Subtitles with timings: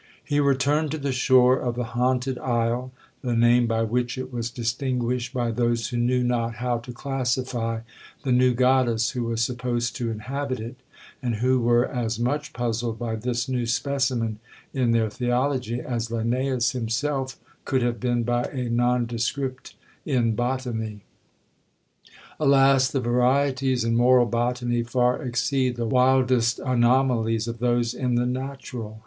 [0.25, 4.49] —He returned to the shore of the haunted isle, the name by which it was
[4.49, 7.81] distinguished by those who knew not how to classify
[8.23, 10.77] the new goddess who was supposed to inhabit it,
[11.21, 14.39] and who were as much puzzled by this new specimen
[14.73, 21.03] in their theology, as Linnæus himself could have been by a non descript in botany.
[22.39, 22.89] Alas!
[22.89, 28.99] the varieties in moral botany far exceed the wildest anomalies of those in the natural.